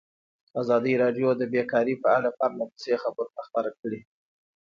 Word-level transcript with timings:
ازادي 0.61 0.93
راډیو 1.03 1.29
د 1.35 1.41
بیکاري 1.53 1.95
په 2.03 2.09
اړه 2.17 2.29
پرله 2.39 2.65
پسې 2.71 2.93
خبرونه 3.03 3.41
خپاره 3.47 3.71
کړي. 3.79 4.01